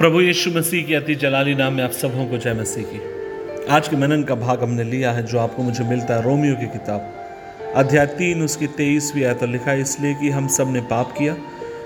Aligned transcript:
प्रभु 0.00 0.20
यीशु 0.20 0.50
मसीह 0.50 0.86
के 0.86 0.94
अति 0.94 1.14
जलाली 1.14 1.54
नाम 1.54 1.72
में 1.72 1.82
आप 1.84 1.90
सबों 1.90 2.24
को 2.26 2.36
जय 2.38 2.54
मसीह 2.54 2.84
की। 2.84 3.66
आज 3.70 3.88
के 3.88 3.96
मनन 3.96 4.22
का 4.22 4.34
भाग 4.34 4.62
हमने 4.62 4.84
लिया 4.84 5.10
है, 5.12 5.22
जो 5.22 5.38
आपको 5.38 5.62
मुझे 5.62 5.84
मिलता 5.84 6.14
है, 6.14 6.22
रोमियो 6.22 6.54
की 6.54 6.66
किताब। 6.66 7.74
अध्याय 7.76 8.06
तीन, 8.06 8.42
उसकी 8.42 8.66
तेईसवीं 8.66 9.24
आयत 9.24 9.42
लिखा 9.44 9.70
है, 9.70 9.80
इसलिए 9.80 10.14
कि 10.14 10.30
हम 10.30 10.48
सबने 10.48 10.80
पाप 10.80 11.12
किया 11.18 11.36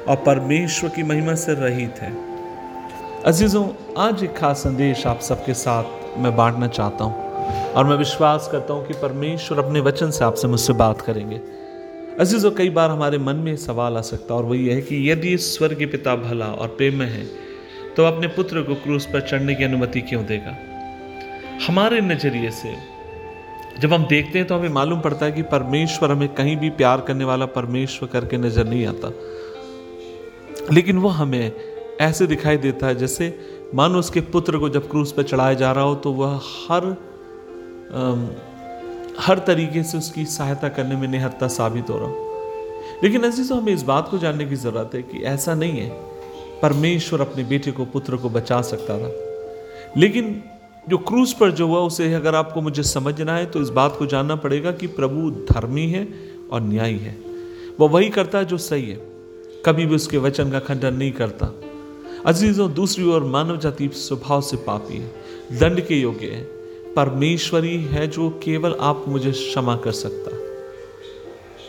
और 0.08 0.16
परमेश्वर 0.16 0.90
की 0.90 1.02
महिमा 1.02 1.34
से 1.34 1.54
रहित 1.54 1.98
है। 1.98 2.12
अजीज़ों, 3.24 3.68
आज 3.98 4.24
एक 4.24 4.36
खास 4.36 4.58
संदेश 4.58 5.06
आप 5.06 5.20
सबके 5.20 5.54
साथ 5.54 6.18
मैं 6.18 6.36
बांटना 6.36 6.66
चाहता 6.68 7.04
हूँ 7.04 7.72
और 7.72 7.84
मैं 7.84 7.96
विश्वास 7.96 8.48
करता 8.52 8.74
हूँ 8.74 8.86
कि 8.86 8.94
परमेश्वर 8.94 9.58
अपने 9.58 9.80
वचन 9.80 10.10
से 10.10 10.24
आपसे 10.24 10.48
मुझसे 10.48 10.72
बात 10.72 11.00
करेंगे। 11.00 11.40
अजीज़ों, 12.20 12.50
कई 12.50 12.70
बार 12.70 12.90
हमारे 12.90 13.18
मन 13.18 13.36
में 13.36 13.56
सवाल 13.56 13.96
आ 13.96 14.00
सकता 14.02 14.34
है 14.34 14.40
और 14.40 14.46
वही 14.46 14.68
है 14.68 14.80
कि 14.82 15.10
यदि 15.10 15.36
स्वर्ग 15.44 15.78
के 15.78 15.86
पिता 15.86 16.16
भला 16.16 16.46
और 16.46 16.68
प्रेम 16.68 17.02
है 17.02 17.43
तो 17.96 18.04
अपने 18.04 18.26
पुत्र 18.28 18.62
को 18.62 18.74
क्रूस 18.74 19.06
पर 19.06 19.20
चढ़ने 19.20 19.54
की 19.54 19.64
अनुमति 19.64 20.00
क्यों 20.00 20.24
देगा? 20.26 20.56
हमारे 21.66 22.00
नज़रिए 22.00 22.50
से 22.50 22.74
जब 23.80 23.92
हम 23.92 24.04
देखते 24.04 24.38
हैं 24.38 24.46
तो 24.48 24.54
हमें 24.54 24.68
मालूम 24.68 25.00
पड़ता 25.00 25.26
है 25.26 25.32
कि 25.32 25.42
परमेश्वर 25.42 26.10
हमें 26.10 26.28
कहीं 26.28 26.56
भी 26.56 26.70
प्यार 26.70 27.00
करने 27.00 27.24
वाला 27.24 27.46
परमेश्वर 27.52 28.08
करके 28.08 28.36
नज़र 28.36 28.64
नहीं 28.64 28.86
आता। 28.86 29.12
लेकिन 30.72 30.98
वो 30.98 31.08
हमें 31.08 31.52
ऐसे 32.00 32.26
दिखाई 32.26 32.56
देता 32.56 32.86
है 32.86 32.94
जैसे 32.94 33.28
मानो 33.74 33.98
उसके 33.98 34.20
पुत्र 34.20 34.58
को 34.58 34.68
जब 34.68 34.88
क्रूस 34.90 35.12
पर 35.12 35.22
चढ़ाया 35.22 35.54
जा 35.54 35.72
रहा 35.72 35.84
हो 35.84 35.94
तो 35.94 36.12
वह 36.12 36.36
हर 36.36 36.84
आम, 37.94 38.28
हर 39.20 39.38
तरीके 39.38 39.82
से 39.82 39.98
उसकी 39.98 40.24
सहायता 40.24 40.68
करने 40.68 40.96
में 40.96 41.06
निहत्ता 41.08 41.48
साबित 41.48 41.90
हो 41.90 41.98
रहा 41.98 42.08
हो। 42.08 43.00
लेकिन 43.04 43.22
अजीजों 43.22 43.58
हमें 43.58 43.72
इस 43.72 43.82
बात 43.82 44.08
को 44.08 44.18
जानने 44.18 44.44
की 44.44 44.56
ज़रूरत 44.56 44.90
है 44.94 45.02
कि 45.02 45.22
ऐसा 45.24 45.54
नहीं 45.54 45.80
है। 45.80 45.88
परमेश्वर 46.64 47.20
अपने 47.20 47.44
बेटे 47.44 47.70
को, 47.70 47.84
पुत्र 47.84 48.16
को 48.16 48.28
बचा 48.28 48.62
सकता 48.62 48.98
था। 48.98 49.12
लेकिन 50.00 50.42
जो 50.88 50.98
क्रूज 50.98 51.32
पर 51.32 51.50
जो 51.50 51.66
हुआ, 51.66 51.78
उसे 51.78 52.14
अगर 52.14 52.34
आपको 52.34 52.60
मुझे 52.60 52.82
समझना 52.82 53.36
है 53.36 53.46
तो 53.46 53.62
इस 53.62 53.68
बात 53.68 53.96
को 53.98 54.06
जानना 54.06 54.36
पड़ेगा 54.36 54.72
कि 54.72 54.86
प्रभु 54.86 55.30
धर्मी 55.30 55.86
है 55.86 56.08
और 56.52 56.60
न्यायी 56.60 56.98
है। 56.98 57.18
वह 57.80 57.88
वही 57.88 58.08
करता 58.08 58.38
है 58.38 58.44
जो 58.44 58.58
सही 58.58 58.90
है। 58.90 58.96
कभी 59.66 59.86
भी 59.86 59.94
उसके 59.94 60.18
वचन 60.18 60.50
का 60.50 60.58
खंडन 60.58 60.94
नहीं 60.94 61.12
करता। 61.12 61.54
अजीजों, 62.26 62.74
दूसरी 62.74 63.04
ओर 63.04 63.24
मानव 63.24 63.56
जाति 63.56 63.88
स्वभाव 63.88 64.40
से 64.40 64.56
पापी 64.56 64.96
है, 64.96 65.14
दंड 65.52 65.80
के 65.80 65.94
योग्य 65.94 66.26
है। 66.26 66.44
परमेश्वरी 66.94 67.76
है 67.76 68.06
जो 68.06 68.30
केवल 68.30 68.76
आप 68.80 69.04
मुझे 69.08 69.32
क्षमा 69.32 69.76
कर 69.76 69.92
सकता। 69.92 70.30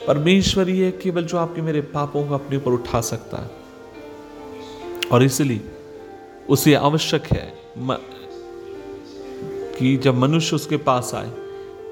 परमेश्वरी 0.07 0.79
है 0.79 0.91
केवल 0.91 1.23
जो 1.23 1.37
आपके 1.37 1.61
मेरे 1.61 1.81
पापों 1.81 2.27
को 2.27 2.33
अपने 2.33 2.57
ऊपर 2.57 2.71
उठा 2.71 3.01
सकता 3.01 3.37
है। 3.37 3.64
और 5.11 5.23
इसलिए 5.23 5.61
उसे 6.49 6.73
आवश्यक 6.75 7.25
है 7.25 7.53
कि 9.77 9.95
जब 9.97 10.15
मनुष्य 10.15 10.55
उसके 10.55 10.77
पास 10.79 11.11
आए, 11.15 11.31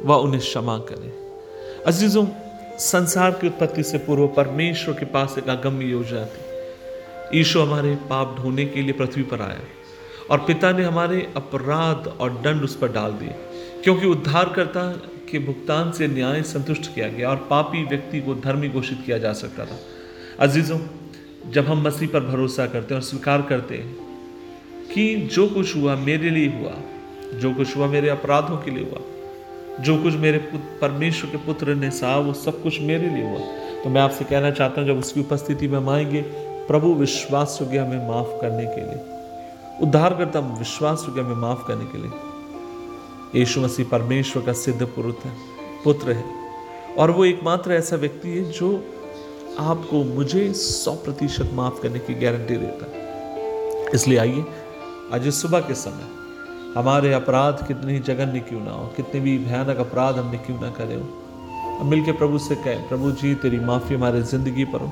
वह 0.03 0.15
उन्हें 0.17 0.41
क्षमा 0.41 0.77
करे। 0.89 1.11
अजीजों, 1.87 2.25
संसार 2.81 3.31
की 3.31 3.47
उत्पत्ति 3.47 3.83
से 3.83 3.97
पूर्व 3.97 4.27
परमेश्वर 4.27 4.93
के 4.93 5.05
पास 5.07 5.35
एक 5.37 5.49
अगम्य 5.49 5.85
योजना 5.85 6.25
थी। 6.25 7.39
ईशु 7.39 7.59
हमारे 7.59 7.95
पाप 8.09 8.35
ढोने 8.37 8.65
के 8.65 8.81
लिए 8.81 8.93
पृथ्वी 8.93 9.23
पर 9.23 9.41
आया 9.41 9.61
और 10.31 10.39
पिता 10.39 10.71
ने 10.71 10.83
हमारे 10.83 11.21
अपराध 11.35 12.07
और 12.09 12.41
दंड 12.43 12.63
उस 12.63 12.75
पर 12.75 12.91
डाल 12.91 13.11
दिए, 13.11 13.35
क्योंकि 13.83 14.07
उद्धारकर्ता 14.07 14.91
के 15.31 15.39
भुगतान 15.39 15.91
से 15.91 16.07
न्याय 16.07 16.41
संतुष्ट 16.43 16.93
किया 16.95 17.07
गया 17.07 17.29
और 17.29 17.47
पापी 17.49 17.83
व्यक्ति 17.83 18.21
को 18.21 18.35
धर्मी 18.35 18.69
घोषित 18.69 19.01
किया 19.05 19.17
जा 19.17 19.33
सकता 19.33 19.65
था। 19.65 19.79
अजीजों 20.39 20.77
जब 21.49 21.65
हम 21.65 21.81
मसीह 21.81 22.07
पर 22.07 22.19
भरोसा 22.19 22.65
करते 22.65 22.93
हैं 22.93 23.01
और 23.01 23.07
स्वीकार 23.07 23.41
करते 23.41 23.75
हैं 23.75 23.97
कि 24.93 25.15
जो 25.33 25.47
कुछ 25.47 25.75
हुआ 25.75 25.95
मेरे 25.95 26.29
लिए 26.29 26.47
हुआ, 26.47 26.73
जो 27.39 27.53
कुछ 27.53 27.77
हुआ 27.77 27.87
मेरे 27.87 28.09
अपराधों 28.09 28.57
के 28.57 28.71
लिए 28.71 28.83
हुआ, 28.83 28.99
जो 29.83 30.03
कुछ 30.03 30.13
मेरे 30.13 30.37
परमेश्वर 30.81 31.29
के 31.29 31.37
पुत्र 31.37 31.75
ने 31.75 31.91
सहा 31.91 32.17
वो 32.17 32.33
सब 32.33 32.63
कुछ 32.63 32.81
मेरे 32.81 33.09
लिए 33.09 33.23
हुआ। 33.23 33.39
तो 33.83 33.89
मैं 33.89 34.01
आपसे 34.01 34.25
कहना 34.25 34.51
चाहता 34.51 34.81
हूँ, 34.81 34.87
जब 34.89 34.97
उसकी 34.97 35.19
उपस्थिति 35.19 35.67
में 35.67 35.77
हम 35.77 35.89
आएँगे, 35.89 36.21
प्रभु 36.67 36.93
विश्वास 36.93 37.59
योग्य 37.61 37.77
हमें 37.77 38.07
माफ़ 38.09 38.41
करने 38.41 38.65
के 38.65 38.81
लिए 38.81 39.01
उद्धार 39.81 40.13
करता 40.13 40.39
हम 40.39 40.55
विश्वास 40.57 41.05
योग्य 41.09 41.21
हमें 41.21 41.35
माफ़ 41.35 41.67
करने 41.67 41.85
के 41.85 41.97
लिए, 41.97 42.11
यीशु 43.39 43.61
मसीह 43.61 43.85
परमेश्वर 43.85 44.43
का 44.43 44.53
सिद्ध 44.53 44.85
पुरुष 44.85 45.15
है, 45.25 45.31
पुत्र 45.83 46.11
है। 46.11 46.23
और 46.97 47.11
वो 47.11 47.25
एकमात्र 47.25 47.71
ऐसा 47.71 47.95
व्यक्ति 47.95 48.29
है 48.29 48.51
जो 48.51 48.92
आपको 49.59 50.03
मुझे 50.03 50.53
सौ 50.53 50.91
प्रतिशत 50.91 51.49
माफ़ 51.53 51.81
करने 51.81 51.99
की 51.99 52.13
गारंटी 52.13 52.55
देता 52.55 52.85
है। 52.85 53.91
इसलिए 53.93 54.17
आइए, 54.17 54.45
आज 55.13 55.27
इस 55.27 55.41
सुबह 55.41 55.59
के 55.59 55.73
समय, 55.73 56.03
हमारे 56.77 57.13
अपराध 57.13 57.67
कितने 57.67 57.93
ही 57.93 57.99
जघन्य 57.99 58.39
क्यों 58.39 58.61
ना 58.61 58.71
हो, 58.71 58.87
कितने 58.87 59.21
भी 59.21 59.37
भयानक 59.37 59.77
अपराध 59.77 60.15
हमने 60.15 60.37
क्यों 60.37 60.61
ना 60.61 60.69
करे 60.69 60.95
हो। 60.95 61.77
हम 61.79 61.87
मिलके 61.87 62.11
प्रभु 62.11 62.37
से 62.37 62.55
कहें, 62.55 62.89
प्रभु 62.89 63.11
जी, 63.11 63.35
तेरी 63.35 63.59
माफ़ी 63.59 63.95
हमारे 63.95 64.21
ज़िंदगी 64.21 64.65
पर 64.65 64.81
हो। 64.81 64.91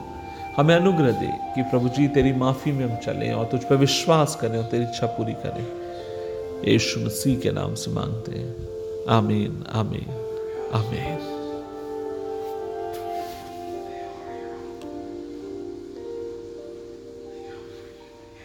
हमें 0.58 0.76
अनुग्रह 0.76 1.12
दे 1.12 1.28
कि 1.28 1.64
प्रभु 1.64 1.90
जी, 1.90 2.08
तेरी 2.08 2.34
माफ़ी 2.34 2.72
में 2.72 2.86
हम 2.86 2.96
चलें 2.96 3.34
और 3.34 3.46
तुझ 3.46 3.64
पर 3.64 3.76
विश्वास 3.76 4.38
करें 4.42 4.58
और 4.58 4.64
तेरी 4.64 4.84
इच्छा 4.84 5.08
पूरी 5.08 5.34
करें। 5.34 5.66
यीशु 6.72 7.00
मसीह 7.00 7.40
के 7.40 7.52
नाम 7.52 7.76
से 7.76 7.92
मांगते 7.92 8.32
हैं। 8.32 8.56
आमीन 9.10 9.64
आमीन 9.74 10.10
आमीन। 10.74 11.41